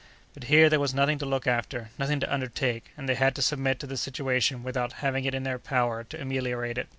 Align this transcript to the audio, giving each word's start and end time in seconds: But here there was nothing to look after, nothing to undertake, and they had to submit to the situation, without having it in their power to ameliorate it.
But 0.33 0.45
here 0.45 0.67
there 0.67 0.79
was 0.79 0.95
nothing 0.95 1.19
to 1.19 1.27
look 1.27 1.45
after, 1.45 1.91
nothing 1.99 2.19
to 2.21 2.33
undertake, 2.33 2.85
and 2.97 3.07
they 3.07 3.13
had 3.13 3.35
to 3.35 3.41
submit 3.43 3.79
to 3.81 3.85
the 3.85 3.97
situation, 3.97 4.63
without 4.63 4.93
having 4.93 5.25
it 5.25 5.35
in 5.35 5.43
their 5.43 5.59
power 5.59 6.03
to 6.05 6.19
ameliorate 6.19 6.79
it. 6.79 6.89